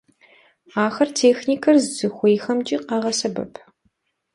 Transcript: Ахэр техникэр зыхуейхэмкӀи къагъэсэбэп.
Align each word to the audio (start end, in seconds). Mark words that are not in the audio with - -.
Ахэр 0.85 1.09
техникэр 1.21 1.75
зыхуейхэмкӀи 1.95 2.77
къагъэсэбэп. 2.87 3.53